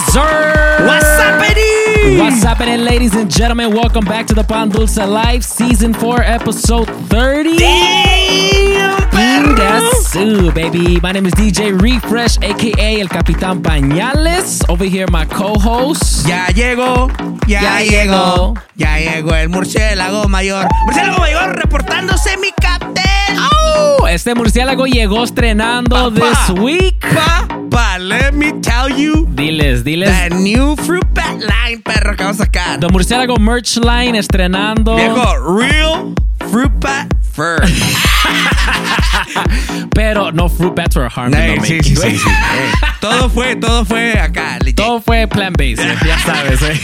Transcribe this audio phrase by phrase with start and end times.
[0.00, 0.86] Yes, sir.
[0.86, 2.18] What's happening?
[2.18, 3.74] What's happening, ladies and gentlemen?
[3.74, 7.58] Welcome back to the Pan Dulce Live, Season 4, Episode 30.
[7.58, 10.98] Damn, Mm, That's ooh, baby.
[11.02, 14.62] My name is DJ Refresh, aka El Capitán Pañales.
[14.70, 16.26] Over here, my co-host.
[16.26, 17.08] Ya llegó,
[17.46, 18.54] ya, Ya llegó, llegó.
[18.76, 20.66] ya llegó el murciélago mayor.
[20.86, 23.36] Murciélago mayor reportándose mi captain.
[23.76, 26.46] Oh, este murciélago llegó estrenando Papá.
[26.48, 27.04] this week.
[27.70, 30.10] Papá, let me tell you Diles, diles.
[30.28, 32.80] the new fruit bat line, perro, que vamos a sacar.
[32.80, 34.96] The Murciélago merch line estrenando.
[34.96, 36.14] Viejo, real
[36.50, 37.60] fruit bat fur.
[39.94, 40.78] Pero no fruit
[41.10, 42.30] harmed Ey, in the sí, sí, sí, sí.
[43.00, 44.58] Todo fue, todo fue acá.
[44.60, 44.76] legit.
[44.76, 46.62] Todo fue plant based, ya sabes.
[46.62, 46.78] Eh?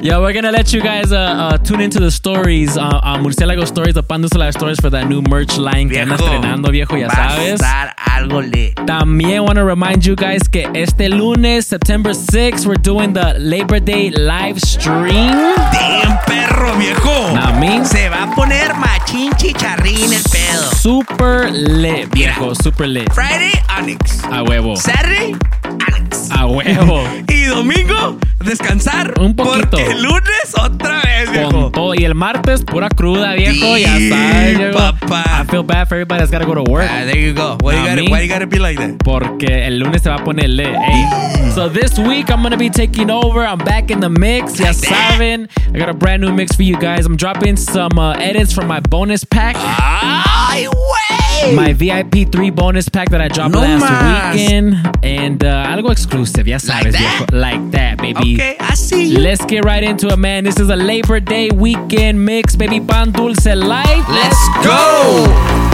[0.02, 3.66] Yo, we're gonna let you guys uh, uh, tune into the stories, uh, uh, Murciélago
[3.66, 7.12] stories, the Pandusala stories for that new merch line que anda estrenando, viejo, ya va
[7.12, 7.60] a sabes.
[7.60, 8.74] estar algo lit.
[8.86, 13.80] También want to remind you guys que este lunes, September 6th, we're doing the Labor
[13.80, 15.30] Day live stream.
[15.72, 17.32] Damn, perro, viejo.
[17.34, 17.54] Nah.
[17.84, 20.70] Se va a poner machín chicharrín el pedo.
[20.94, 23.12] Super lit, viejo, super lit.
[23.12, 24.22] Friday, Onyx.
[24.30, 24.76] A huevo.
[24.76, 26.30] Saturday, Onyx.
[26.30, 27.02] A huevo.
[27.34, 29.12] Y domingo, descansar.
[29.20, 29.70] Un poquito.
[29.70, 31.50] Porque el lunes otra vez, viejo.
[31.50, 31.94] Con todo.
[31.96, 33.76] Y el martes, pura cruda, viejo.
[33.76, 34.78] Ya Sí, sabes, viejo.
[34.78, 35.42] papá.
[35.42, 36.88] I feel bad for everybody that's gotta go to work.
[36.88, 37.58] Ah, there you go.
[37.60, 38.98] Why you, gotta, why you gotta be like that?
[39.04, 40.68] Porque el lunes se va a poner lit.
[40.68, 41.50] Ey.
[41.50, 43.44] So this week I'm gonna be taking over.
[43.44, 44.58] I'm back in the mix.
[44.60, 45.48] Ya saben.
[45.74, 47.04] I got a brand new mix for you guys.
[47.04, 49.56] I'm dropping some uh, edits from my bonus pack.
[49.58, 51.54] Ay, güey.
[51.54, 54.34] My VIP 3 bonus pack that I dropped No last más.
[54.34, 54.76] weekend.
[55.02, 56.46] And uh, algo exclusive.
[56.48, 57.26] Yes, sabes, that?
[57.28, 57.38] viejo.
[57.38, 58.34] Like that, baby.
[58.34, 59.18] Okay, I see you.
[59.20, 60.44] Let's get right into it, man.
[60.44, 62.80] This is a Labor Day weekend mix, baby.
[62.80, 64.08] Pan Dulce Live.
[64.08, 65.73] Let's go.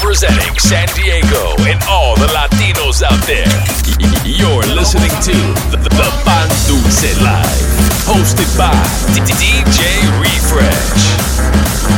[0.00, 3.48] Representing San Diego and all the Latinos out there,
[4.24, 5.32] you're listening to
[5.72, 5.90] The
[6.24, 8.70] Pan Dulce Live, hosted by
[9.26, 11.97] DJ Refresh.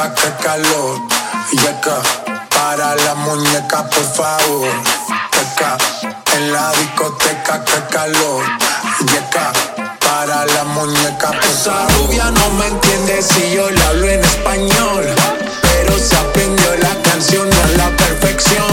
[0.00, 1.00] Discoteca, qué calor.
[1.52, 2.00] Y acá,
[2.50, 4.68] para la muñeca, por favor.
[5.32, 5.76] Qué ca
[6.36, 8.44] en la discoteca, qué calor.
[9.00, 9.52] Y acá,
[10.00, 15.06] para la muñeca, por Esa rubia no me entiende si yo le hablo en español.
[15.62, 18.64] Pero se aprendió la canción a la perfección.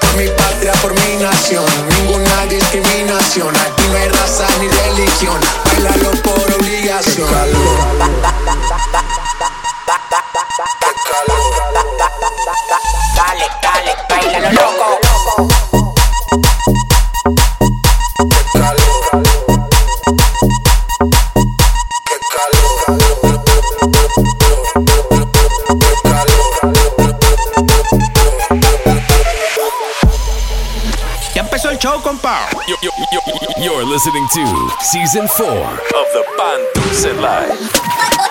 [0.00, 3.54] Por mi patria, por mi nación, ninguna discriminación.
[3.56, 5.40] Aquí no hay raza ni religión.
[5.64, 8.13] Bailalo por obligación.
[33.58, 38.23] You're, listening to season four of the Pan Dulce Live.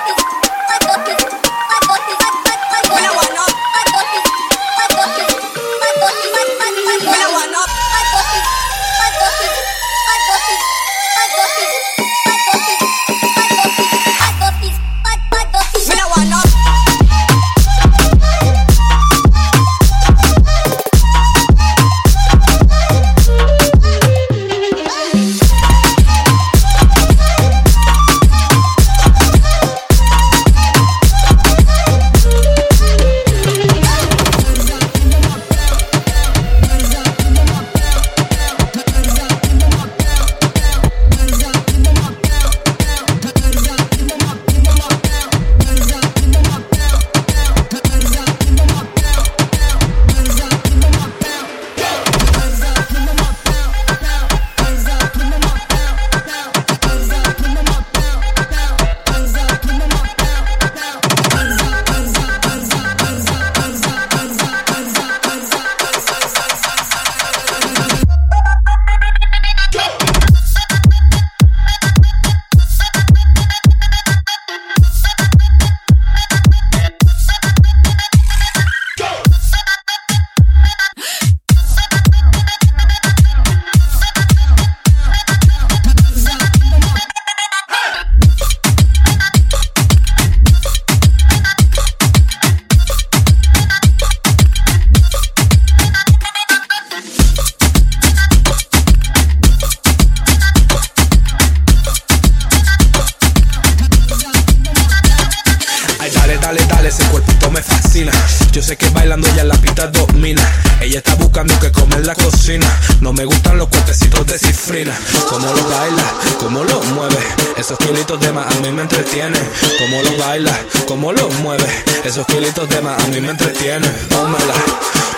[122.13, 123.87] Esos kilitos de más a mí me entretiene.
[124.07, 124.53] Pómela,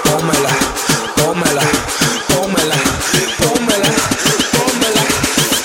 [0.05, 0.49] pómela,
[1.17, 1.61] pómela,
[2.25, 2.75] pómela,
[3.37, 3.91] pómela,
[4.53, 5.01] pómela.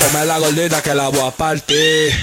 [0.01, 2.21] Pómela gordita que la voy a partir.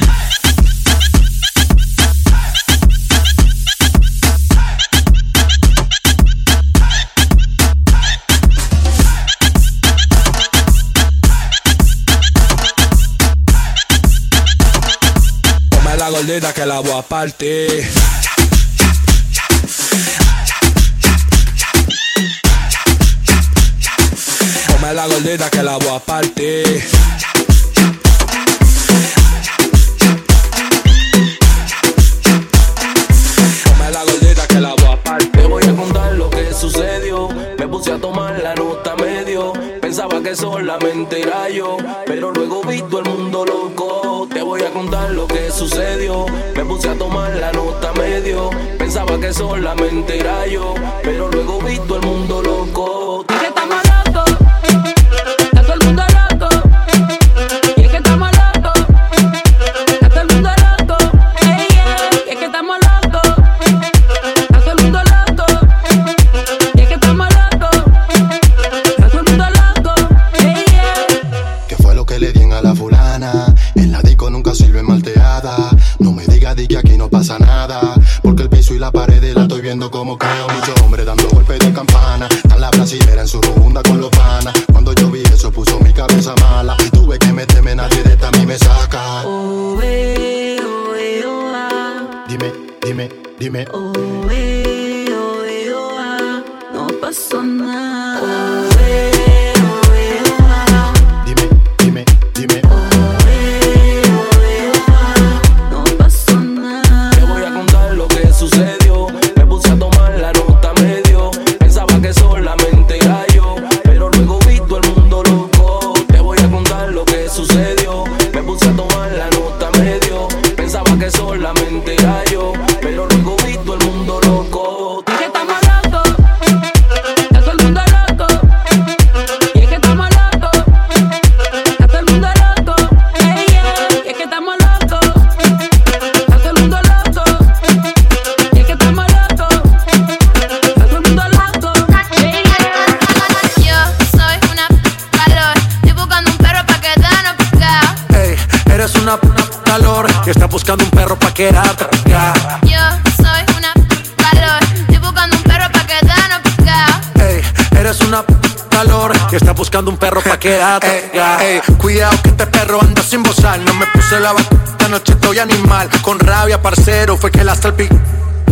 [16.10, 17.86] Gordita que la voy a partir.
[25.27, 26.81] Que la voy a partir.
[34.38, 35.17] La que la a.
[35.34, 37.27] Te voy a contar lo que sucedió.
[37.60, 39.51] Me puse a tomar la nota medio.
[39.81, 44.29] Pensaba que solamente era yo, pero luego vi todo el mundo loco.
[44.34, 46.25] Te voy a contar lo que sucedió.
[46.55, 48.50] Me puse a tomar la nota medio.
[48.77, 53.25] Pensaba que solamente era yo, pero luego vi todo el mundo loco.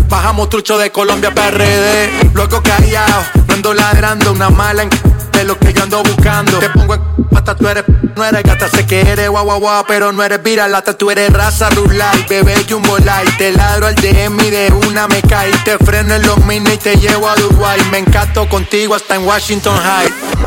[0.10, 2.32] Bajamos trucho de Colombia PRD.
[2.34, 4.32] Luego callado, no ando ladrando.
[4.32, 4.90] Una mala en
[5.32, 6.58] de lo que yo ando buscando.
[6.58, 7.84] Te pongo en pata, tú eres,
[8.16, 8.68] no eres gata.
[8.68, 10.98] Sé que eres guau guau guau, pero no eres viralata.
[10.98, 13.38] Tú eres raza rulay, bebé jumbo light.
[13.38, 15.52] Te ladro al DM y de una me cae.
[15.64, 17.80] Te freno en los mini y te llevo a Dubai.
[17.92, 20.45] Me encanto contigo hasta en Washington High.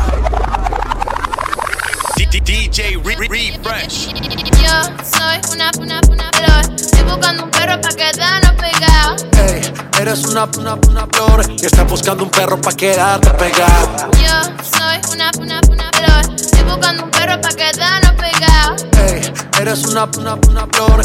[2.31, 4.13] DJ Refresh.
[4.61, 6.75] Yo soy una, una, una calor.
[6.75, 9.25] Estoy buscando un perro pa' quedarnos pegados.
[9.31, 14.11] Ey, eres una, una, una flor y estás buscando un perro pa' quedarte pegado.
[14.11, 16.35] Yo soy una, una, una calor.
[16.35, 18.85] Estoy buscando un perro pa' quedarnos pegados.
[18.93, 21.01] Ey, eres una, una, una flor.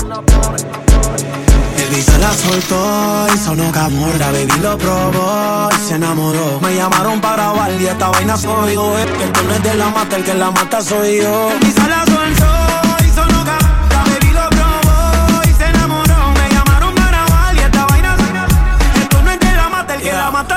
[1.95, 6.59] Baby se la soltó y sonó camor La baby lo probó y se enamoró.
[6.61, 8.99] Me llamaron para grabar y esta vaina soy yo.
[8.99, 11.51] El que no es de la mata, el que la mata soy yo.
[11.51, 12.54] Baby se la soltó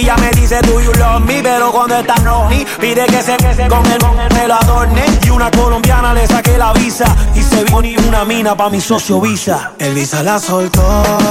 [0.00, 3.36] Ya me dice do you love me Pero cuando está no ni Pide que se,
[3.36, 5.04] que con él, con él me lo adorne.
[5.22, 8.80] Y una colombiana le saqué la visa Y se vio ni una mina pa' mi
[8.80, 9.72] socio Visa.
[9.78, 10.82] El Visa la soltó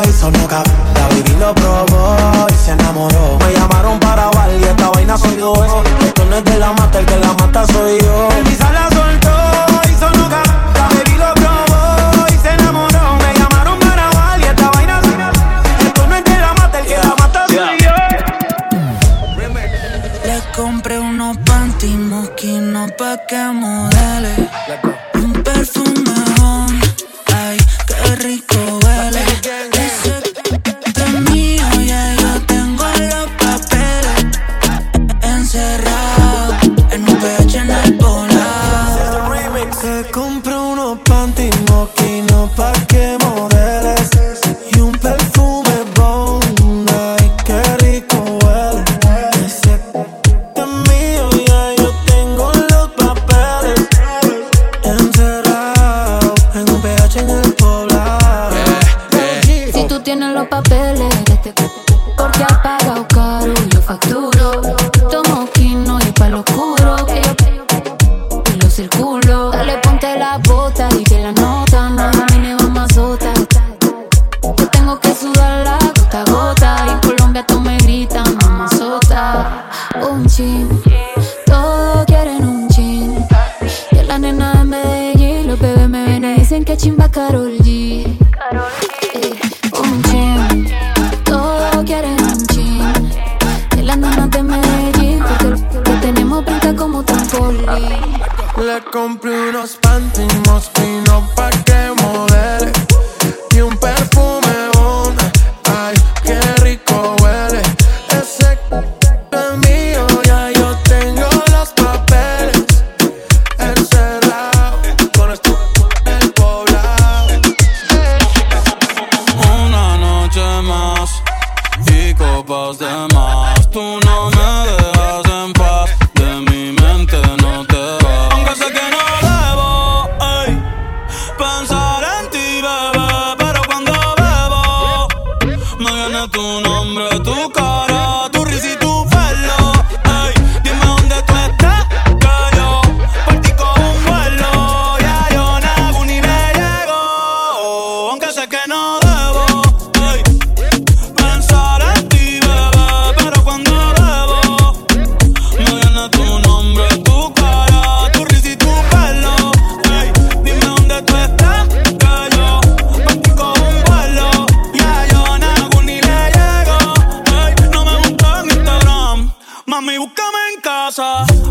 [0.07, 4.89] y sonó cap La baby lo probó y se enamoró Me llamaron para y esta
[4.89, 5.53] vaina soy yo.
[6.05, 8.29] Esto no es de la mata, el que la mata soy yo.
[8.37, 8.90] El Visa la
[23.31, 24.35] que modele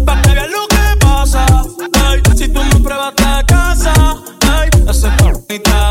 [0.05, 1.47] Pa' que veas lo que pasa.
[2.05, 3.93] Ay, si tú me pruebas, te casa.
[4.51, 5.90] Ay, esa bonita.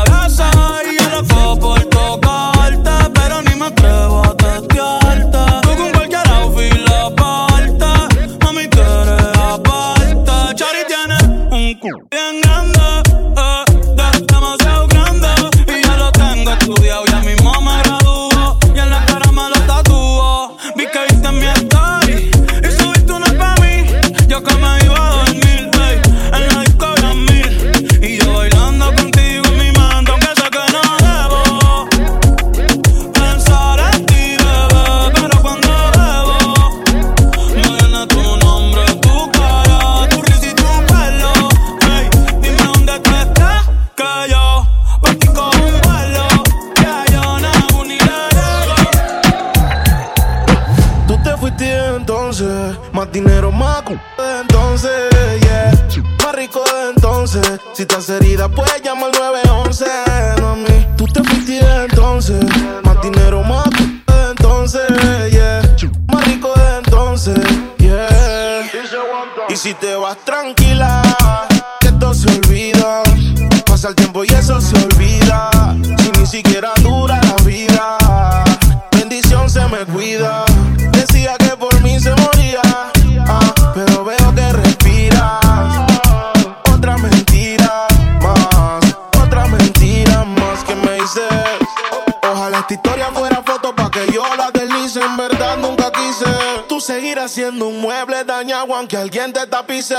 [97.30, 99.94] siendo un mueble dañado aunque alguien te tapice.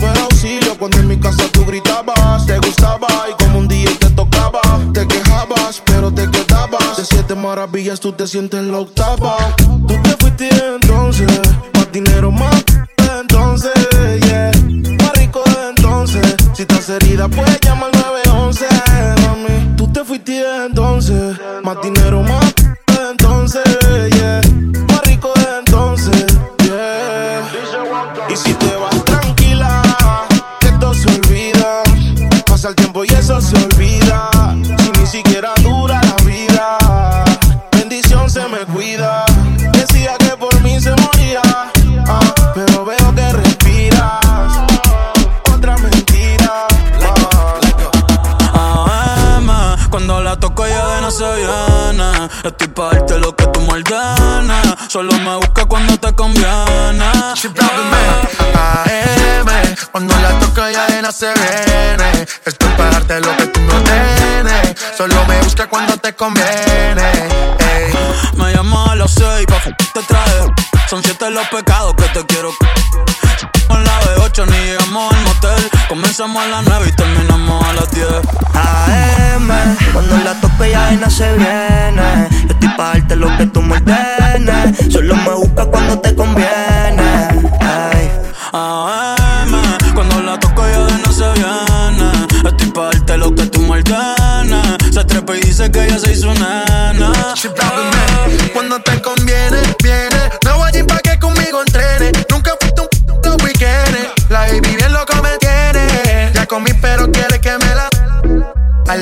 [0.00, 4.08] No auxilio cuando en mi casa tú gritabas, te gustaba y como un día te
[4.10, 4.60] tocaba,
[4.94, 6.96] te quejabas, pero te quedabas.
[6.96, 9.36] De siete maravillas tú te sientes la octava.
[9.58, 11.28] Tú te fuiste entonces,
[11.74, 12.64] más dinero más
[13.20, 13.72] entonces,
[14.22, 14.50] yeah.
[14.98, 18.66] Más rico entonces, si estás herida puedes llamar 911,
[19.26, 19.76] mami.
[19.76, 22.54] Tú te fuiste entonces, más dinero más
[23.10, 23.81] entonces.
[71.32, 72.50] los pecados que te quiero.
[73.66, 75.70] Con la B8 ni llegamos al motel.
[75.88, 78.06] Comenzamos a las 9 y terminamos a las 10.
[78.54, 79.48] AM,
[79.92, 82.28] cuando la toque ya no se viene.
[82.42, 84.92] Yo estoy pa' darte lo que tú me ordenes.
[84.92, 86.51] Solo me busca cuando te conviene.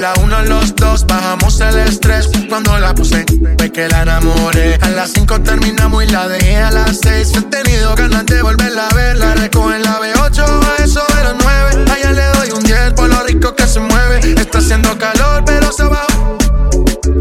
[0.00, 2.30] La una los dos bajamos el estrés.
[2.48, 4.78] Cuando la puse, ve que la enamoré.
[4.80, 7.32] A las cinco terminamos y la dejé a las seis.
[7.36, 9.18] He tenido ganas de volverla a ver.
[9.18, 11.84] La recojo en la B8 a eso de las nueve.
[11.92, 14.20] Allá le doy un 10 por lo rico que se mueve.
[14.40, 16.06] Está haciendo calor, pero se va.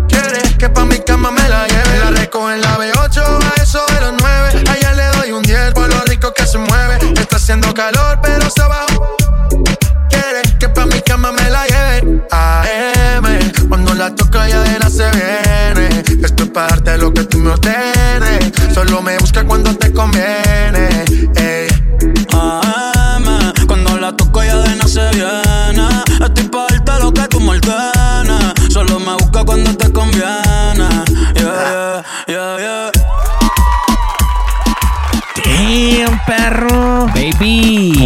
[0.08, 2.00] Quiere que pa' mi cama me la lleve.
[2.00, 4.64] La recojo en la B8 a eso de las nueve.
[4.70, 6.98] Allá le doy un 10 por lo rico que se mueve.
[7.20, 8.86] Está haciendo calor, pero se va.
[10.10, 10.99] Quiere que pa' mi
[11.32, 12.22] me la lleve.
[12.32, 16.04] AM, cuando la toca ya de la se viene.
[16.24, 18.52] Esto es para darte lo que tú me ordenes.
[18.74, 21.06] Solo me busca cuando te conviene.
[21.36, 21.68] ey.
[22.32, 25.88] AM, cuando la toco ya de no se viene.
[26.26, 28.74] Estoy pa' darte lo que tú me ordenes.
[28.74, 30.90] Solo me busca cuando te conviene.
[31.36, 32.92] Yeah, yeah, yeah, yeah.
[35.46, 37.08] Damn, perro.
[37.14, 37.99] Baby.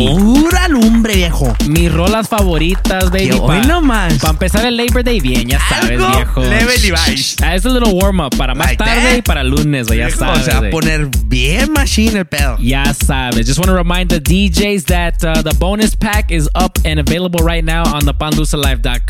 [1.13, 1.55] Viejo.
[1.67, 3.27] Mis rolas favoritas, baby.
[3.29, 4.13] Yo, hoy nomás.
[4.15, 6.41] Para empezar el Labor Day bien, ya sabes, Algo viejo.
[6.41, 7.35] leve, Levi's.
[7.43, 9.17] Ah, Es un little warm up para más Like tarde that.
[9.17, 10.45] y para lunes, güey, ya sabes.
[10.45, 10.71] Se va a güey.
[10.71, 12.57] poner bien machine el pedo.
[12.59, 13.45] Ya sabes.
[13.47, 17.43] Just want to remind the DJs that uh, the bonus pack is up and available
[17.45, 18.13] right now on the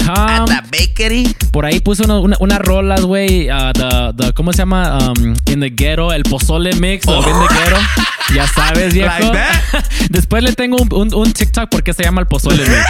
[0.07, 1.33] At la bakery.
[1.51, 3.49] Por ahí puse uno- una- unas rolas, güey.
[3.49, 4.97] uh, the, the, ¿Cómo se llama?
[4.97, 7.07] Um, in the ghetto, el pozole mix.
[7.07, 7.77] o in the ghetto.
[8.35, 9.07] Ya sabes, viejo.
[9.09, 9.83] Like that?
[10.09, 12.85] Después le tengo un, un- un TikTok porque se llama el pozole mix.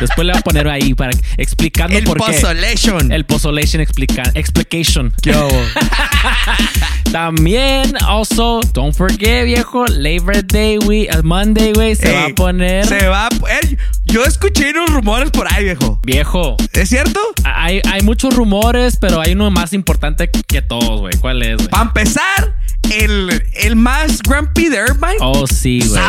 [0.00, 2.32] Después le voy a poner ahí para explicando El por qué.
[2.32, 3.12] pozolation.
[3.12, 5.12] El pozolation explica, explication.
[5.22, 5.48] ¿Qué hubo?
[7.12, 12.32] También, also, don't forget, viejo, Labor Day, we, uh, Monday, güey, se va a Ey,
[12.32, 12.86] poner.
[12.86, 13.76] Se va a poner.
[14.06, 16.00] Yo escuché unos rumores por ahí, viejo.
[16.04, 17.20] Viejo, ¿Es cierto?
[17.44, 21.14] hay, hay muchos rumores, pero hay uno más importante que todos, güey.
[21.18, 21.68] ¿Cuál es, güey?
[21.68, 22.56] Para empezar,
[22.90, 25.16] el, el más grumpy de Irvine.
[25.20, 26.02] Oh, sí, güey.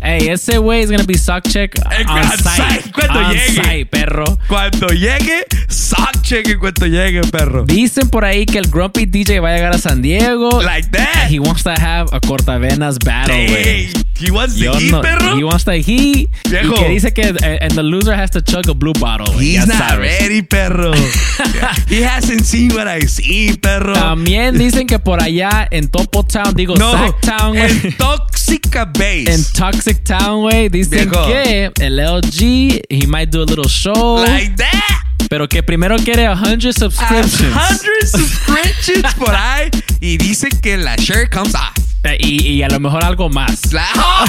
[0.00, 2.82] Hey, ese güey is gonna be sock check Eh, on on site.
[2.82, 3.62] site, cuando on llegue.
[3.64, 4.24] site, perro.
[4.48, 7.64] Cuando llegue, sock check en cuanto llegue, perro.
[7.64, 10.62] Dicen por ahí que el Grumpy DJ va a llegar a San Diego.
[10.62, 11.28] Like that.
[11.30, 13.88] He wants to have a cortavenas battle, güey.
[14.18, 15.36] He wants Yo heat, no- perro.
[15.36, 16.28] He wants the heat.
[16.48, 16.74] Viejo.
[16.74, 19.26] Y que dice que eh, and the loser has to chug a blue bottle.
[19.38, 19.98] He's not sabes.
[20.20, 20.92] ready, perro.
[21.88, 23.92] He hasn't seen what I see, perro.
[23.94, 29.24] También dicen que por allá en Topo Town, digo no, Sac Town, en Toxica Base.
[29.32, 31.26] En Toxic Town, güey, dicen Viejo.
[31.26, 34.24] que el LG, he might do a little show.
[34.24, 35.28] like that.
[35.28, 37.56] pero que primero quiere 100 subscriptions.
[37.56, 39.68] A hundred subscriptions por ahí.
[40.00, 41.72] Y dicen que la shirt comes off.
[42.04, 43.72] Eh, Y, y a lo mejor algo más.
[43.72, 43.88] La-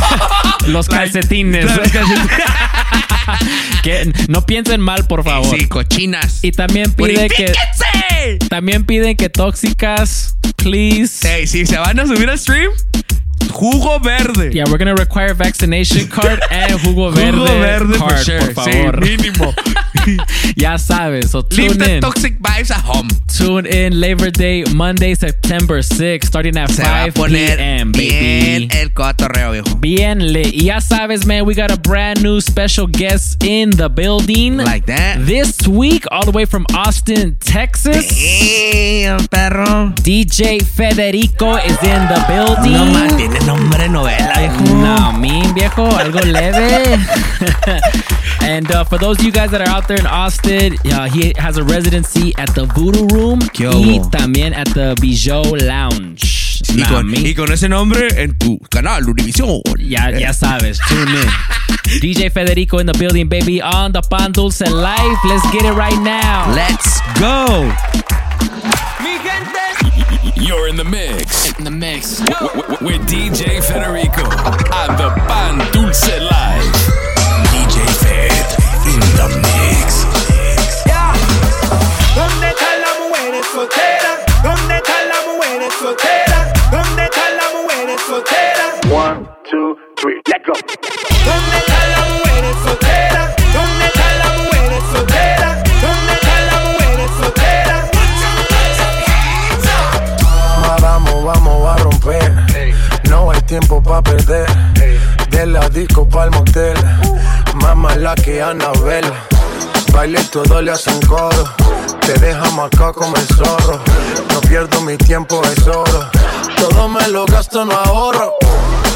[0.67, 1.65] Los calcetines.
[1.65, 2.31] Los calcetines.
[3.83, 5.55] que no piensen mal, por favor.
[5.57, 6.39] Sí, cochinas.
[6.43, 7.53] Y también pide que
[8.49, 11.27] también piden que tóxicas, please.
[11.27, 12.71] Ey, si se van a subir al stream,
[13.59, 14.51] jugo verde.
[14.53, 18.39] Yeah, we're gonna require vaccination card and jugo verde, Jugo verde for card, sure.
[18.39, 19.03] por favor.
[19.03, 19.53] Sí, mínimo.
[20.55, 22.01] ya sabes, so tune Leave the in.
[22.01, 23.07] toxic vibes at home.
[23.27, 28.79] Tune in Labor Day, Monday, September 6th, starting at Se 5 poner p.m., bien baby.
[28.79, 29.75] el cotorreo, viejo.
[29.79, 30.53] Bien lit.
[30.53, 34.57] Y ya sabes, man, we got a brand new special guest in the building.
[34.57, 35.17] Like that.
[35.25, 38.07] This week, all the way from Austin, Texas.
[38.09, 39.91] Damn, perro.
[40.01, 42.73] DJ Federico is in the building.
[42.73, 44.75] No más, tiene nombre novela, viejo.
[44.75, 46.97] No, mean viejo, algo leve.
[48.41, 51.33] and uh, for those of you guys that are out there in Austin, uh, he
[51.37, 54.09] has a residency at the Voodoo Room ¿Qué y hubo?
[54.11, 56.61] también at the Bijou Lounge.
[56.75, 59.61] Y con, y con ese nombre en tu canal, Univision.
[59.79, 61.29] Ya, ya sabes, tune in.
[62.01, 65.17] DJ Federico in the building, baby, on the Pan Dulce Life.
[65.25, 66.51] Let's get it right now.
[66.53, 67.71] Let's go.
[70.35, 72.19] You're in the mix In the mix.
[72.19, 76.73] w- w- with DJ Federico on the Pan Dulce Live.
[77.51, 78.45] DJ Fed
[78.87, 79.46] in the mix.
[83.57, 84.19] Solteras?
[84.43, 86.53] ¿Dónde están las mujeres solteras?
[86.69, 88.71] ¿Dónde están las mujeres solteras?
[88.85, 90.53] One, two, three, let go.
[91.25, 93.35] ¿Dónde están las mujeres solteras?
[93.57, 95.55] ¿Dónde están las mujeres solteras?
[95.81, 97.81] ¿Dónde están las mujeres solteras?
[100.81, 102.31] Vamos, vamos a romper.
[103.09, 104.47] No hay tiempo para perder.
[105.31, 106.77] De la disco pa'l motel.
[107.55, 109.11] Más mala que Anabel.
[109.91, 111.43] Baile todo le hacen coro.
[112.07, 113.81] Te deja marcado como el zorro.
[114.33, 116.09] No pierdo mi tiempo, es oro.
[116.55, 118.33] Todo me lo gasto, no ahorro.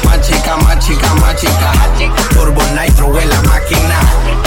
[0.06, 1.72] Más chica, más chica, más chica.
[2.30, 4.00] Turbo Nitro en la máquina.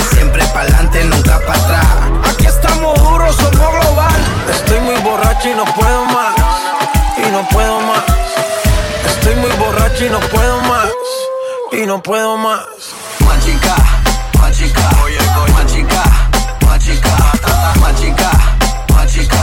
[0.10, 1.86] Siempre pa'lante, nunca para atrás.
[2.28, 4.16] Aquí estamos duros, somos global.
[4.50, 6.36] Estoy muy borracho y no puedo más.
[7.18, 8.04] Y no puedo más.
[9.06, 10.90] Estoy muy borracho y no puedo más.
[11.72, 12.66] Y no puedo más.
[13.28, 13.76] Más chica,
[14.40, 14.90] más chica.
[17.80, 18.55] Más chica,
[19.06, 19.38] machica,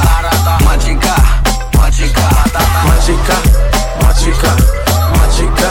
[0.65, 1.15] machica,
[1.79, 2.27] machica,
[2.85, 3.37] machica,
[4.03, 4.51] machica, Machica,
[5.15, 5.71] machica,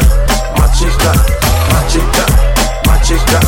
[0.57, 1.11] machica,
[1.69, 2.25] machica,
[2.87, 3.39] machica,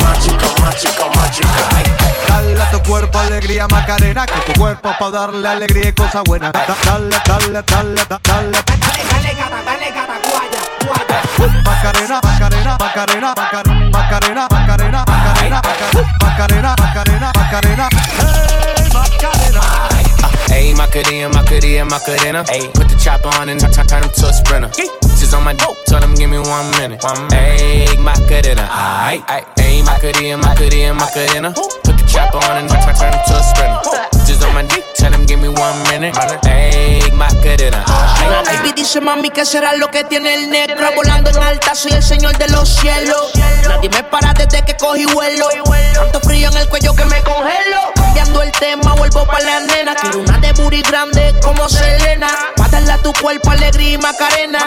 [0.00, 2.28] machica, machica, machica, machica.
[2.28, 6.52] Dale a tu cuerpo alegría Macarena, que tu cuerpo pa' darle alegría y cosas buenas.
[6.52, 8.58] Da- Dale, dale, dale, da- dale.
[11.64, 15.62] Macarena, Macarena, Macarena, Macarena, Macarena, Macarena, Macarena,
[16.20, 18.01] Macarena, Macarena, Macarena.
[20.74, 21.02] Macarena.
[21.02, 22.44] Ayy, Macarena, Macarena, Macarena.
[22.44, 24.70] Ayy, put the chopper on and turn, turn him to a sprinter.
[25.18, 27.02] Just on my dope, tell him give me one minute.
[27.02, 29.46] One Ayy, Macarena, aight, aight.
[29.56, 31.52] Ayy, Macarena, Macarena, Macarena.
[31.52, 34.21] Put the chopper on and turn, turn him to a sprinter.
[34.94, 36.14] Tell him give me one minute.
[36.14, 37.10] La aight.
[38.44, 42.02] baby dice mami que será lo que tiene el negro Volando en alta, soy el
[42.02, 43.32] señor de los cielos.
[43.66, 45.48] Nadie me para desde que cogí vuelo.
[45.94, 47.92] Tanto frío en el cuello que me congelo.
[47.94, 49.94] Cambiando el tema, vuelvo pa' la nena.
[49.94, 52.28] Quiero una de booty grande como Selena.
[52.56, 54.64] Pa' darle a tu cuerpo alegría y macarena.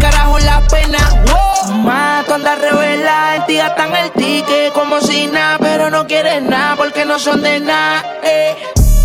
[0.00, 0.98] Carajo la pena.
[1.26, 1.74] Wow.
[1.74, 6.76] Ma, tú andas revela, en ti el ticket Como si nada, pero no quieres nada
[6.76, 8.56] Porque no son de nada, eh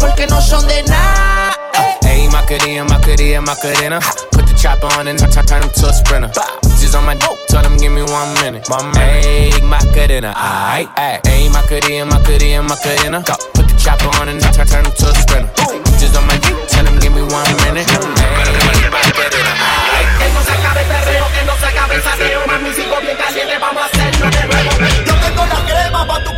[0.04, 1.56] Porque no son de nada
[2.04, 4.00] Ayy, Macarena, Macarena, Macarena.
[4.32, 6.30] Put the chopper on and turn, him to a sprinter.
[6.78, 8.68] Just on my dope, tell him give me one minute.
[8.68, 9.00] Minute.
[9.00, 11.24] Ayy, Macarena, aight, aight.
[11.24, 13.24] Ayy, Macarena, Macarena, Macarena.
[13.56, 15.50] Put the chopper on and turn, turn him to a sprinter.
[15.96, 17.88] Just on my dick, tell him give me one minute.
[17.88, 20.04] Ayy, Macarena, aight.
[20.20, 22.42] Que no se acabe el perreo, que no se acabe el saqueo.
[22.46, 24.72] Mami, sigo bien caliente, vamos a hacerlo de nuevo.
[25.08, 26.32] Yo tengo la crema pa' tu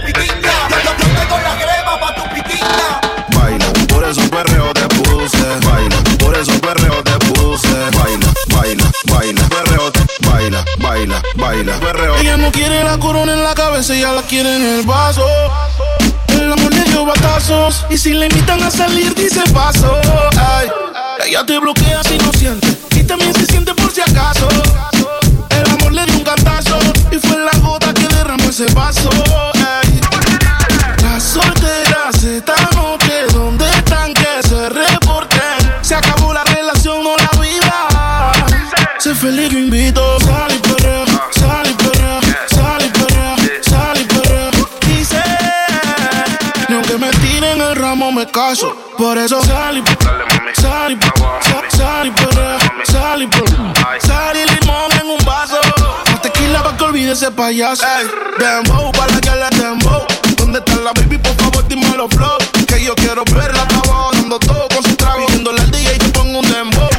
[5.31, 7.67] Baila, por eso perreo te puse.
[7.97, 9.91] Baila, baila, baila, perreo
[10.35, 12.15] baila, baila, baila, perreo.
[12.17, 15.25] Ella no quiere la corona en la cabeza, ella la quiere en el vaso.
[16.27, 17.85] El amor le dio batazos.
[17.89, 19.99] Y si le invitan a salir, dice paso.
[20.38, 20.69] Ay,
[21.27, 22.67] ella te bloquea si no siente.
[22.95, 24.47] Y también se siente por si acaso.
[25.49, 26.77] El amor le dio un cantazo.
[27.11, 29.09] Y fue la gota que derramó ese vaso.
[51.71, 53.73] Sal y perrea, sal y perrea.
[53.99, 55.57] Sal y limón en un vaso.
[56.11, 57.86] Más tequila pa' que olvide ese payaso.
[57.86, 58.05] Ey,
[58.38, 60.05] dembow, para que le dembow.
[60.36, 61.17] ¿Dónde está la baby?
[61.17, 62.38] Por favor, dime los flow.
[62.67, 65.25] Que yo quiero verla, estaba dando todo con su trago.
[65.27, 66.89] Pidiéndole al DJ que ponga un dembow.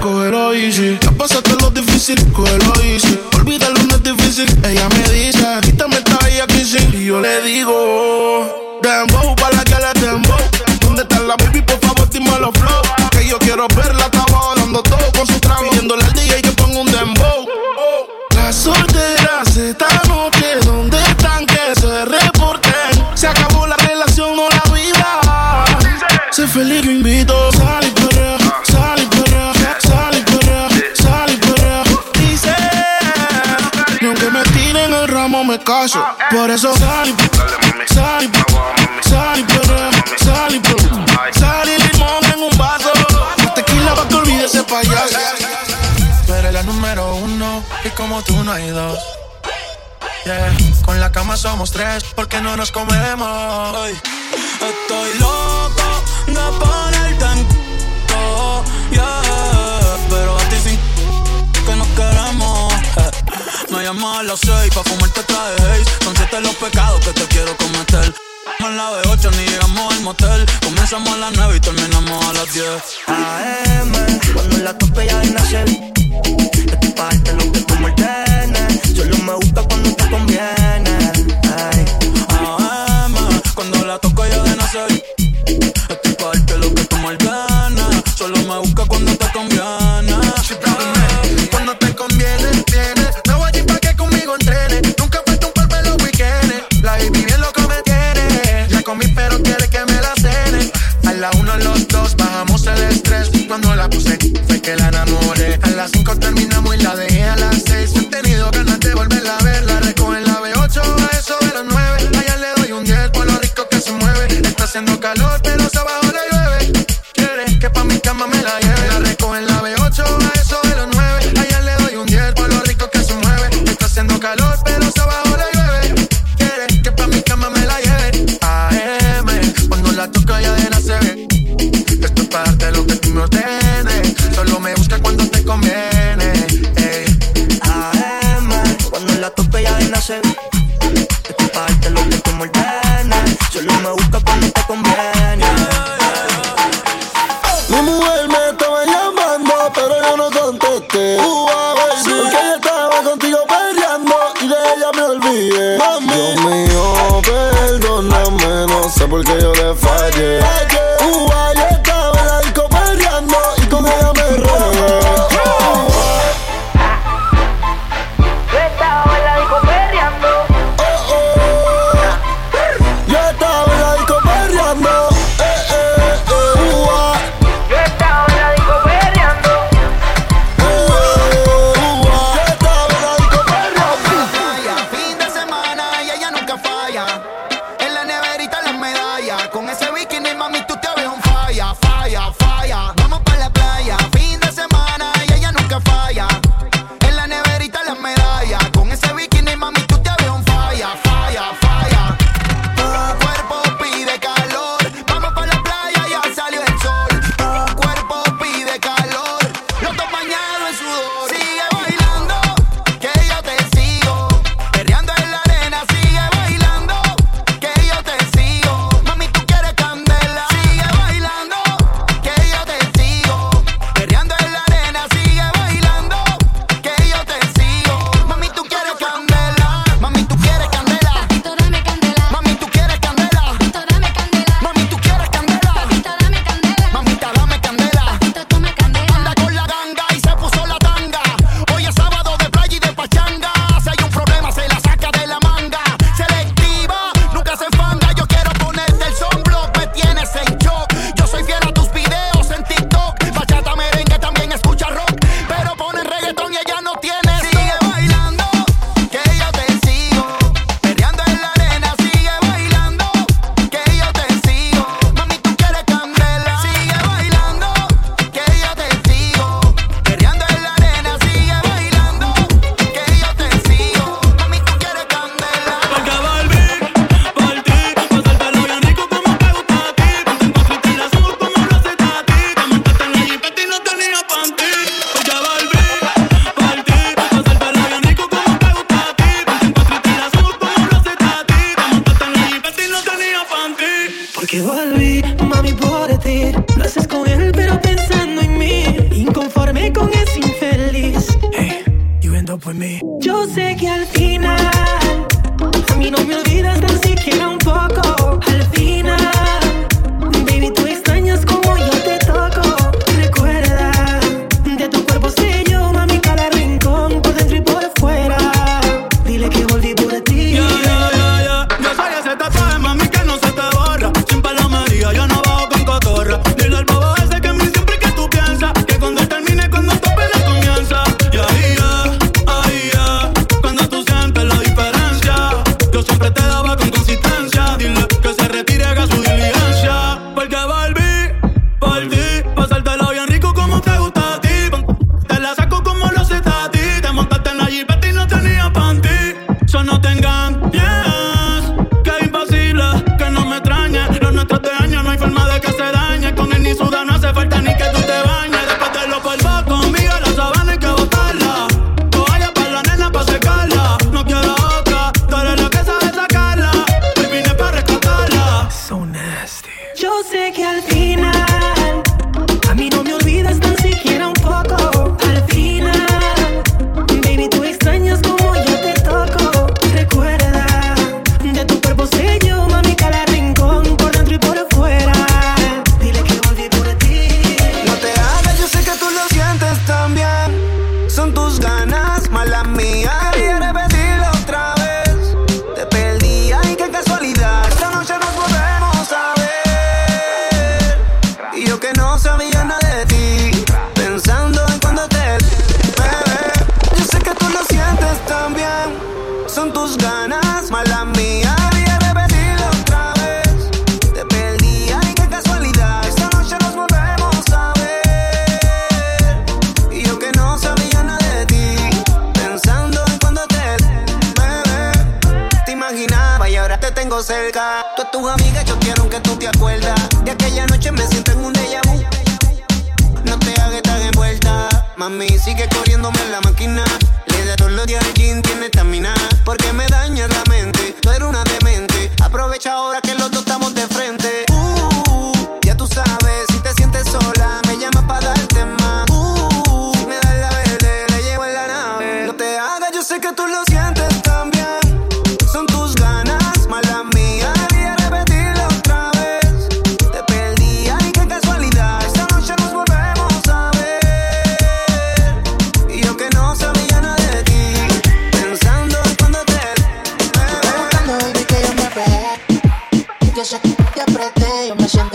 [0.00, 3.20] Cógelo easy, ya pasaste lo difícil, cógelo easy.
[3.36, 4.48] Olvídalo, no es difícil.
[4.64, 6.92] Ella me dice, quítame esta bella kissing.
[6.92, 10.36] Y yo le digo, dembow, para que le dembow.
[10.80, 11.62] ¿Dónde está la baby?
[11.62, 12.82] Por favor, dime los flow.
[13.10, 15.70] Que yo quiero verla, estaba dando todo con su trago.
[15.70, 17.46] Pidiéndole al DJ que ponga un dembow.
[18.34, 21.46] Las solteras esta noche, ¿dónde están?
[21.46, 22.92] Que se reporten.
[23.14, 25.64] Se acabó la relación, no la vida.
[26.30, 27.52] Sé feliz, yo invito.
[27.52, 31.82] Sal y perrea, sal y perrea, sal y perrea, sal y perrea.
[32.18, 32.54] Dice,
[34.00, 36.04] ni aunque me tiren el ramo me caso.
[36.30, 38.43] Por eso sal y sal y
[44.74, 45.18] payaso.
[46.26, 48.98] Tú eres la número uno y como tú no hay dos.
[50.24, 50.56] Yeah.
[50.84, 53.76] Con la cama somos tres porque no nos comemos.
[54.70, 59.22] Estoy loco de ponerte en c***o, yeah.
[60.08, 60.78] Pero a ti sin
[61.66, 62.72] que nos queremos.
[62.72, 63.10] eh.
[63.70, 66.04] Me llamas a las seis pa' fumarte traje haze.
[66.04, 68.14] Son siete los pecados que te quiero cometer.
[68.60, 70.46] En la B8 ni llegamos al motel.
[70.62, 72.66] Comenzamos a las 9 y terminamos a las 10.
[73.06, 73.92] AM,
[74.34, 75.03] cuando la tope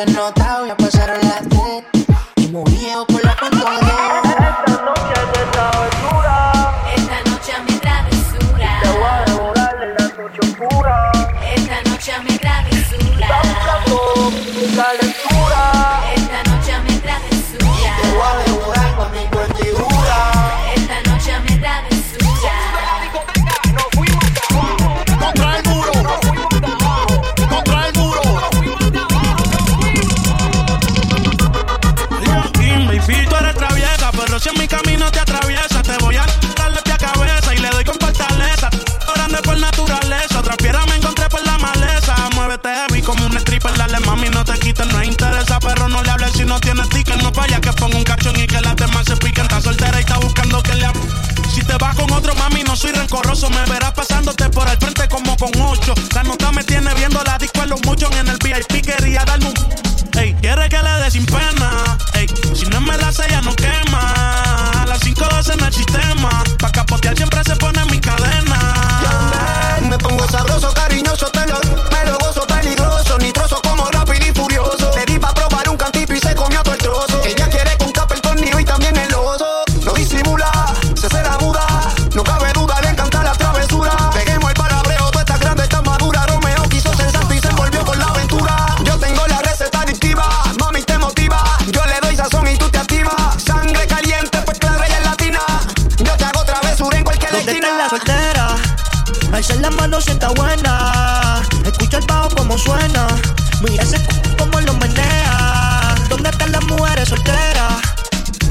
[0.05, 1.28] que no te voy a pasar
[53.09, 53.49] rencoroso.
[53.49, 55.93] Me verás pasándote por el frente como con ocho.
[56.13, 58.85] La nota me tiene viendo la disco en los muchos en el VIP.
[58.85, 60.19] Quería darme un.
[60.19, 61.97] Ey, quiere que le dé sin pena.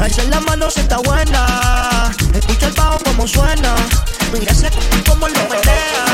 [0.08, 2.10] Alza la mano si está buena.
[2.32, 3.74] Escucha el bajo como suena.
[4.32, 4.70] Mira ese
[5.06, 6.04] como lo pelea.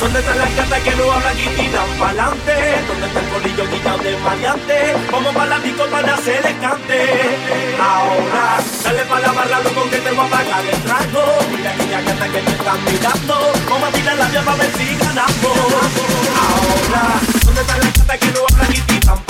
[0.00, 2.54] ¿Dónde están las gatas que no hablan y tiran pa'lante?
[2.88, 4.96] ¿Dónde está el colillo quitado de maleante?
[5.12, 7.00] Vamos pa' la disco para hacer el cante.
[7.78, 11.24] Ahora, dale pa' la barra, loco, que te voy a pagar el trago.
[11.54, 13.52] Mira aquella gata que te están mirando.
[13.68, 15.58] Vamos a tirar la llave a ver si ganamos.
[16.40, 19.25] Ahora, ¿dónde están las gatas que no hablan y tiran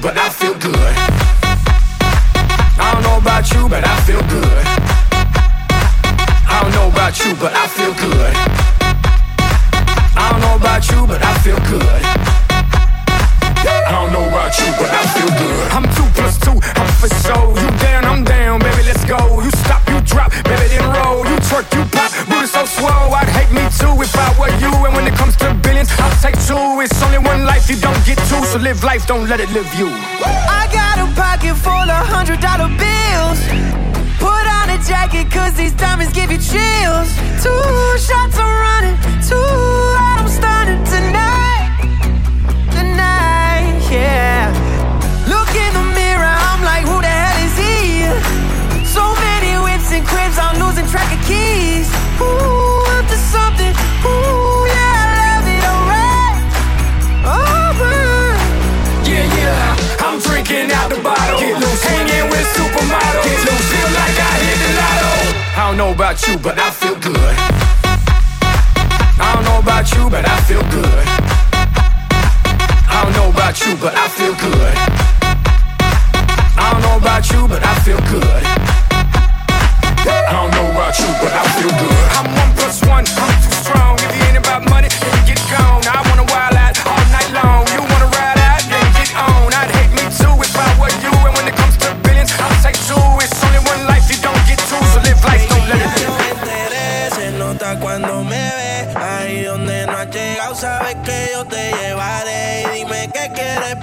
[0.00, 0.94] but I feel good.
[2.78, 4.64] I don't know about you, but I feel good.
[6.46, 8.34] I don't know about you, but I feel good.
[10.16, 11.97] I don't know about you, but I feel good.
[28.58, 29.88] Live life, don't let it live you.
[29.88, 33.40] I got a pocket full of hundred dollar bills.
[34.18, 37.08] Put on a jacket, cause these diamonds give you chills.
[37.40, 37.54] Two
[37.96, 41.70] shots I'm running, two out, I'm stunning tonight.
[42.74, 44.50] Tonight, yeah.
[45.30, 48.04] Look in the mirror, I'm like, who the hell is he?
[48.84, 51.88] So many whips and cribs, I'm losing track of keys.
[52.20, 53.72] Ooh, up to something,
[54.04, 54.47] ooh.
[60.58, 61.38] Drinking out the bottle.
[61.38, 61.82] Get loose.
[61.84, 63.22] Hanging with supermodels.
[63.22, 63.68] Get loose.
[63.70, 65.12] Feel like I hit the lotto.
[65.54, 67.34] I don't know about you, but I feel good.
[69.22, 71.06] I don't know about you, but I feel good.
[72.90, 74.74] I don't know about you, but I feel good.
[76.58, 78.42] I don't know about you, but I feel good.
[80.10, 82.02] I don't know about you, but I feel good.
[82.18, 83.06] I'm one plus one.
[83.06, 83.37] I'm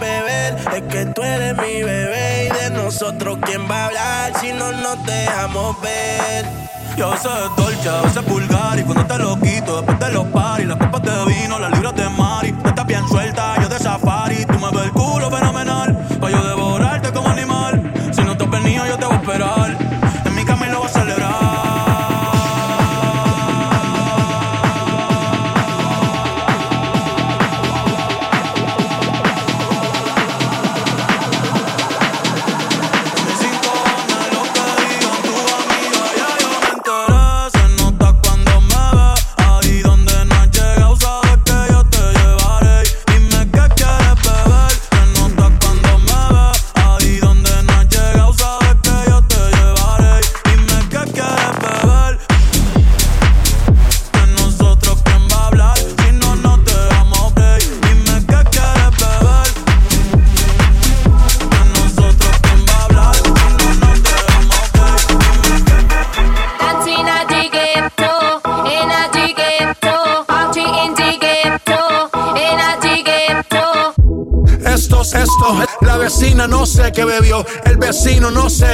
[0.01, 2.49] Es que tú eres mi bebé.
[2.49, 6.45] Y de nosotros, ¿quién va a hablar si no nos dejamos ver?
[6.97, 10.67] Yo sé dolce, a veces vulgar y cuando te lo quito después de los paris,
[10.67, 14.34] las copas de vino, las libras de mari, tú estás bien suelta, yo de safari,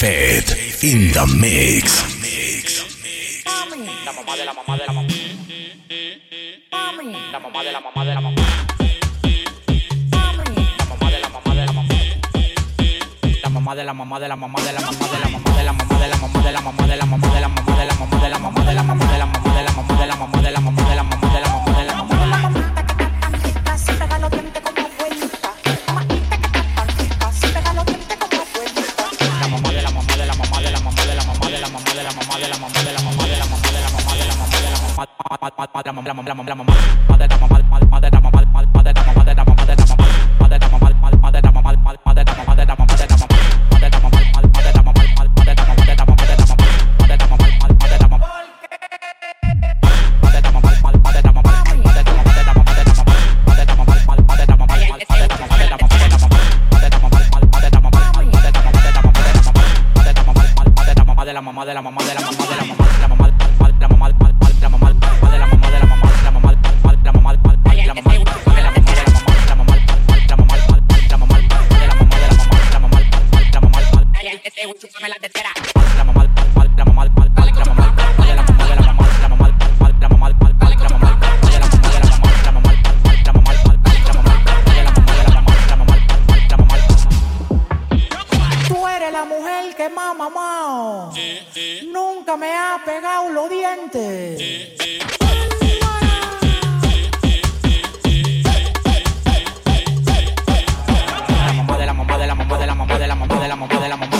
[0.00, 0.48] Fed
[0.80, 1.84] in the mix.
[4.06, 5.08] La mamá de la mamá de la mamá.
[7.30, 8.42] La mamá de la mamá de la mamá.
[10.10, 10.30] La
[10.88, 11.94] mamá de la mamá de la mamá.
[13.42, 15.64] La mamá de la mamá de la mamá de la mamá de la mamá de
[15.64, 17.90] la mamá de la mamá de la mamá de la mamá de la mamá de
[17.90, 20.06] la mamá de la mamá de la mamá de la mamá de la mamá de
[20.06, 20.39] la mamá
[37.92, 38.06] மத
[103.50, 104.19] la mamá de la mamá.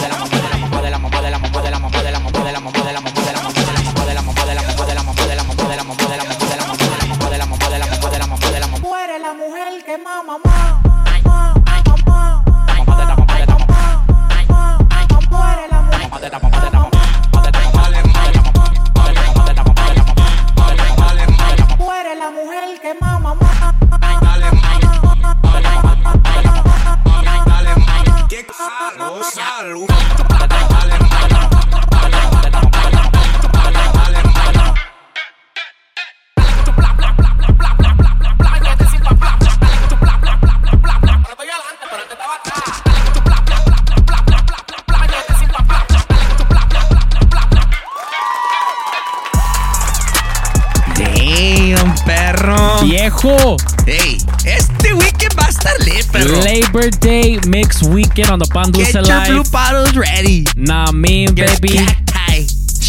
[57.47, 60.47] Mix Weekend on the Pan Dulce Get your blue bottles ready.
[60.57, 61.78] Nah, me, baby.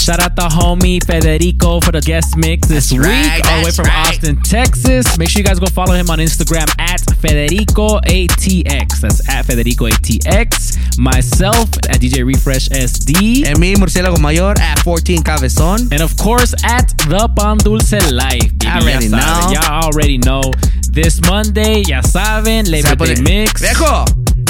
[0.01, 3.65] Shout out to homie Federico for the guest mix this That's week, right, all the
[3.65, 4.09] way from right.
[4.09, 5.15] Austin, Texas.
[5.19, 8.99] Make sure you guys go follow him on Instagram at Federico ATX.
[8.99, 10.97] That's at Federico ATX.
[10.97, 13.45] Myself at DJ Refresh SD.
[13.45, 15.91] And me, Murciélago Mayor, at 14 Cabezon.
[15.91, 18.57] And of course, at the Pan Dulce Life.
[18.57, 18.73] baby.
[18.73, 19.51] Already know.
[19.53, 20.41] Y'all already know.
[20.89, 23.61] This Monday, ya saben, Labor Day Mix.
[23.61, 24.05] Viejo,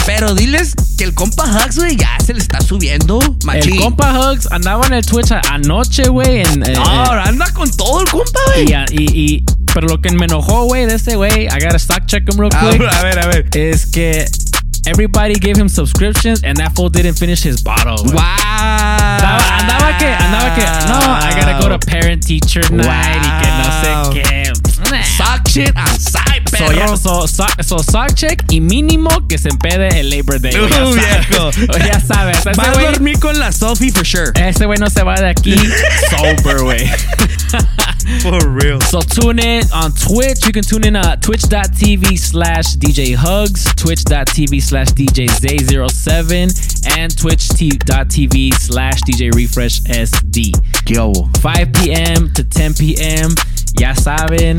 [0.05, 3.19] pero diles que el compa Hugs, güey, ya se le está subiendo.
[3.45, 3.73] Machín.
[3.73, 6.41] El compa Hugs andaba en el Twitch anoche, güey.
[6.41, 8.65] en- en- No, ahora anda con todo el compa, güey.
[8.91, 9.43] Y, y, y-
[9.73, 12.51] pero lo que me enojó, güey, de ese güey, I gotta stock check him real
[12.51, 12.81] quick.
[12.81, 13.45] a ver, a ver.
[13.53, 14.25] Es que
[14.85, 17.95] everybody gave him subscriptions and that fool didn't finish his bottle.
[18.11, 18.19] Wow.
[18.19, 23.47] Andaba, andaba que, andaba que, no, I gotta go to parent teacher night y que
[23.47, 24.51] no sé qué.
[25.17, 26.71] Sock shit on side, So, perro.
[26.71, 30.51] ya, so, so, so sock check y mínimo que se empede el Labor Day.
[30.53, 31.51] güey, ya viejo.
[31.87, 32.37] ya sabes.
[32.39, 34.31] Ese Va a güey- dormir con la Sophie for sure.
[34.35, 35.55] ese güey no se va de aquí
[36.09, 36.87] sober, güey.
[38.21, 38.81] For real.
[38.81, 40.45] So tune in on Twitch.
[40.45, 48.53] You can tune in at twitch.tv slash DJ Hugs, twitch.tv slash DJ Zay07, and twitch.tv
[48.55, 50.51] slash DJ Refresh SD.
[50.85, 51.29] ¿Qué hubo?
[51.41, 52.31] 5 p.m.
[52.33, 53.29] to 10 p.m.
[53.73, 54.57] Ya saben.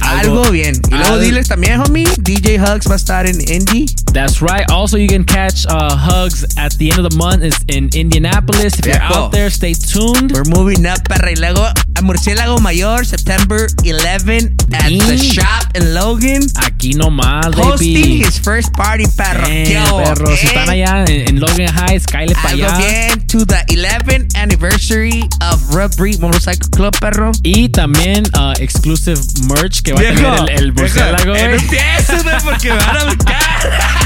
[0.00, 0.80] Algo bien.
[0.90, 3.86] Y luego diles también, homie, DJ Hugs va a estar en Indy.
[4.14, 4.64] That's right.
[4.70, 7.42] Also, you can catch uh, Hugs at the end of the month.
[7.42, 8.78] It's in Indianapolis.
[8.78, 9.14] If you're Viejo.
[9.26, 10.30] out there, stay tuned.
[10.30, 11.30] We're moving up, perra.
[11.32, 15.32] Y luego a Murciélago Mayor, September 11 at the Mm.
[15.34, 16.42] shop in Logan.
[16.62, 18.22] Aquí nomás, Hosting baby.
[18.22, 19.48] his first party, perro.
[19.48, 20.26] Damn, Yo, perro.
[20.36, 22.78] Si eh, están allá en, en Logan Heights, cállate para allá.
[22.78, 27.32] bien to the 11th anniversary of Rub Breed Motorcycle Club, perro.
[27.42, 32.22] Y también uh, exclusive merch que va a tener el, el murciélago, eh, no empieces,
[32.44, 34.03] porque me van a buscar.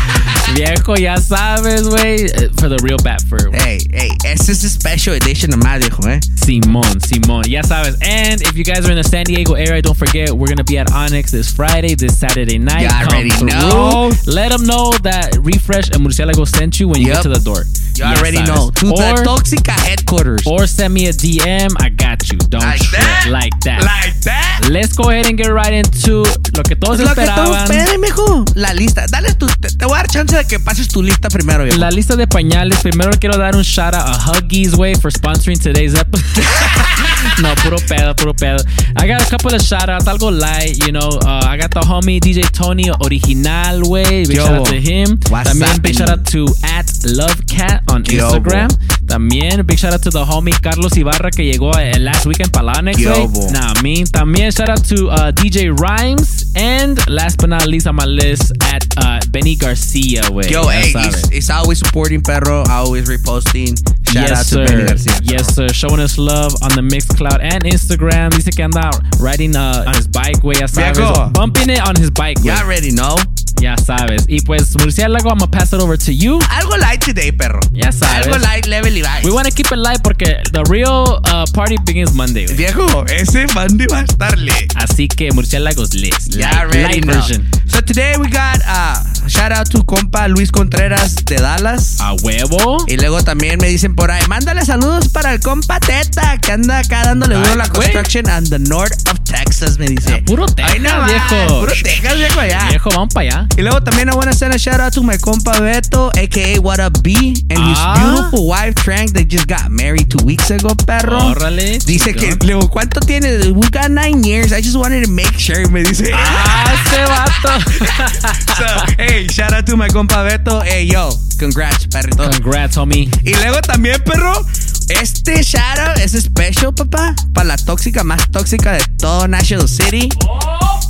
[0.55, 2.25] Viejo, ya sabes, güey.
[2.25, 3.51] eh, For the real bat fur.
[3.53, 6.21] Hey, hey, ese es a special edition nomás, viejo, eh.
[6.37, 7.45] Simón, Simón.
[7.47, 7.97] Ya sabes.
[8.01, 10.65] And if you guys are in the San Diego area, don't forget, we're going to
[10.65, 12.83] be at Onyx this Friday, this Saturday night.
[12.83, 13.49] You Come already through.
[13.49, 14.11] know.
[14.27, 17.17] Let them know that Refresh and Murciélago sent you when you Yep.
[17.17, 17.65] get to the door.
[17.97, 18.49] You Ya already sabes.
[18.49, 18.71] know.
[18.71, 20.43] To or, the Toxica headquarters.
[20.47, 21.75] or send me a DM.
[21.79, 22.39] I got you.
[22.39, 23.01] Don't Like trip.
[23.03, 23.27] that?
[23.29, 23.83] Like that.
[23.85, 24.58] Like that?
[24.71, 26.23] Let's go ahead and get right into
[26.57, 27.63] lo que todos Lo que esperaban.
[27.65, 28.45] espere, mijo.
[28.55, 29.07] La lista.
[29.11, 31.79] Dale tu, te, te voy a dar chance de que pases tu lista primero, viejo.
[31.79, 32.79] La lista de pañales.
[32.81, 36.45] Primero quiero dar un shout out a Huggies, way, for sponsoring today's episode.
[37.43, 38.59] no, puro pedo, puro pedo.
[38.97, 40.07] I got a couple of shout outs.
[40.07, 41.09] I'll go light, you know.
[41.25, 44.25] Uh, I got the homie DJ Tony Original, way.
[44.27, 44.45] Big Yo.
[44.45, 45.19] shout out to him.
[45.31, 48.69] What's También big shout out to at LoveCat on Yo, Instagram.
[49.07, 52.73] También big shout out to the homie Carlos Ibarra que llegó el last weekend para
[52.75, 53.27] Lanex, Yo, way.
[53.29, 53.51] bo.
[53.53, 54.07] Nah, I mean.
[54.07, 56.53] También shout out to uh, DJ Rhymes.
[56.57, 60.49] And last but not least on my list at uh, Benny Garcia, way.
[60.49, 60.93] Yo, hey,
[61.31, 63.79] he's, always supporting Perro, always reposting.
[64.09, 64.67] Shout yes, out to sir.
[64.67, 65.21] Benny Garcia.
[65.23, 65.69] Yes, sir.
[65.69, 68.31] Showing us love on the Mixcloud and Instagram.
[68.31, 68.91] Dice que anda
[69.21, 71.33] riding uh, on his bike, güey, ya sabes.
[71.33, 72.39] Bumping it on his bike.
[72.43, 73.15] You already know.
[73.61, 74.25] Ya sabes.
[74.29, 76.39] Y pues, Murciélago, I'm gonna pass it over to you.
[76.51, 77.61] Algo light today, perro.
[77.73, 78.27] Ya sabes.
[78.27, 79.25] Algo light, level y light.
[79.25, 82.57] We want to keep it light porque the real uh, party begins Monday, güey.
[82.57, 84.73] Viejo, ese Monday va a estar lit.
[84.77, 86.35] Así que Murciélagos list.
[86.35, 87.49] Ya light, light version.
[87.67, 92.01] So today we got uh, shout out to compa Luis Contreras de Dallas.
[92.01, 92.79] A huevo.
[92.87, 96.79] Y luego también me dicen por ahí, mándale saludos para el compa Teta, que anda
[96.79, 100.23] acá dándole duro a la construction on the north of Texas, me dice.
[100.27, 101.61] Puro Texas, Ay, no viejo.
[101.61, 102.67] Puro Texas, viejo, allá.
[102.71, 103.47] Viejo, vamos para allá.
[103.57, 106.59] Y luego también I want to send a shout out to my compa Beto, aka
[106.61, 107.95] What Up B, and his Ah.
[107.99, 109.13] beautiful wife Trank.
[109.13, 111.19] They just got married two weeks ago, perro.
[111.35, 111.79] Órale.
[111.85, 113.53] Dice que, digo, ¿cuánto tiene?
[113.53, 114.53] We got nine years.
[114.53, 116.11] I just wanted to make sure, me dice.
[116.15, 117.61] Ah, ese vato.
[118.57, 118.65] so,
[118.99, 120.63] hey, shout out to my compa Beto.
[120.65, 121.09] Hey, yo,
[121.39, 122.29] congrats, perrito.
[122.31, 123.09] Congrats, homie.
[123.25, 124.45] Y luego también, perro,
[124.89, 130.09] este shout out es special, papá, para la tóxica más tóxica de todo National City.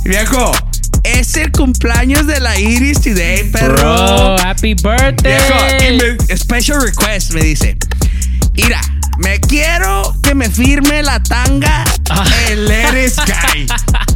[0.05, 0.51] Viejo,
[1.03, 3.75] es el cumpleaños de la Iris today, perro.
[3.75, 5.37] Bro, happy birthday.
[5.37, 7.77] Viejo, me- special request me dice,
[8.53, 8.79] mira,
[9.17, 12.25] me quiero que me firme la tanga Ah.
[12.49, 13.67] el Let It Sky.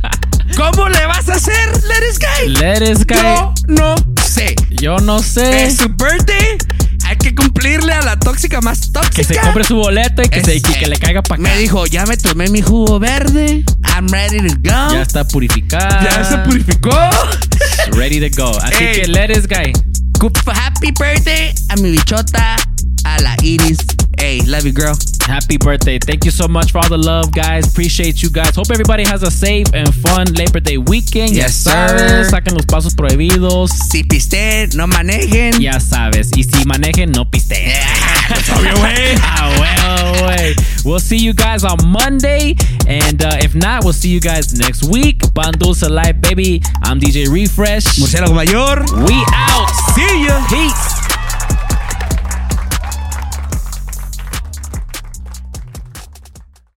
[0.55, 2.47] ¿Cómo le vas a hacer, Let It Sky?
[2.49, 3.15] Let it sky.
[3.15, 4.55] Yo no sé.
[4.81, 5.65] Yo no sé.
[5.65, 6.57] Es su birthday.
[7.05, 9.15] Hay que cumplirle a la tóxica más tóxica.
[9.15, 11.49] Que se compre su boleto y que, Es- se, y que le caiga para acá.
[11.51, 13.63] Me dijo, ya me tomé mi jugo verde.
[13.95, 14.93] I'm ready to go.
[14.93, 16.03] Ya está purificada.
[16.03, 16.91] Ya se purificó.
[17.93, 18.57] Ready to go.
[18.61, 19.01] Así Ey.
[19.01, 19.73] que let guy.
[20.19, 22.55] Good- Happy birthday a mi bichota,
[23.03, 23.77] a la Iris.
[24.23, 24.95] Hey, love you, girl.
[25.27, 25.99] Happy birthday.
[25.99, 27.67] Thank you so much for all the love, guys.
[27.67, 28.55] Appreciate you guys.
[28.55, 31.35] Hope everybody has a safe and fun Labor Day weekend.
[31.35, 32.23] Ya Yes, sabes, sir.
[32.31, 33.71] Saquen los pasos prohibidos.
[33.71, 35.61] Si pisteen, no manejen.
[35.61, 36.31] Ya sabes.
[36.37, 39.17] Y si manejen, no obvio, güey.
[39.21, 40.55] Ah, well, güey.
[40.85, 42.55] We'll see you guys on Monday.
[42.87, 45.33] And uh, if not, we'll see you guys next week.
[45.33, 46.61] Bundles alive, baby.
[46.81, 47.99] I'm DJ Refresh.
[47.99, 48.79] Murciélago Mayor.
[49.03, 49.69] We out.
[49.93, 50.39] See ya.
[50.47, 51.02] Peace.